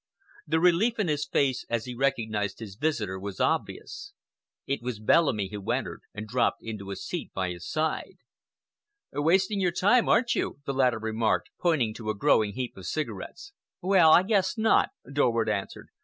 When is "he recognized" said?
1.85-2.57